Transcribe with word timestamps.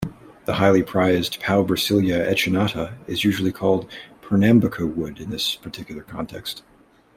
The 0.45 0.55
highly 0.55 0.81
prized 0.81 1.39
"Paubrasilia 1.41 2.25
echinata" 2.27 2.95
is 3.05 3.23
usually 3.23 3.51
called 3.51 3.87
"Pernambuco 4.23 4.87
wood" 4.91 5.19
in 5.19 5.29
this 5.29 5.53
particular 5.53 6.01
context. 6.01 6.63